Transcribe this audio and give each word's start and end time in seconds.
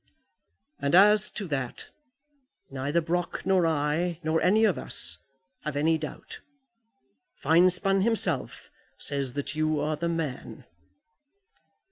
"As 0.81 1.29
to 1.29 1.47
that, 1.49 1.91
neither 2.71 3.01
Brock 3.01 3.45
nor 3.45 3.67
I, 3.67 4.19
nor 4.23 4.41
any 4.41 4.65
of 4.65 4.79
us, 4.79 5.19
have 5.63 5.75
any 5.75 5.99
doubt. 5.99 6.39
Finespun 7.35 8.01
himself 8.01 8.71
says 8.97 9.33
that 9.33 9.53
you 9.53 9.79
are 9.79 9.95
the 9.95 10.09
man." 10.09 10.65